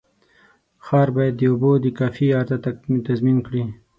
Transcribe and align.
ښار 0.85 1.09
باید 1.17 1.35
د 1.37 1.41
اوبو 1.51 1.71
د 1.83 1.85
کافي 1.99 2.27
عرضه 2.37 2.57
تضمین 3.07 3.37
کړي. 3.47 3.63